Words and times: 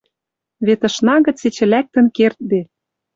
Вет 0.65 0.81
ышна 0.87 1.15
гӹц 1.25 1.39
эче 1.47 1.65
лӓктӹн 1.71 2.07
кердде 2.15 2.61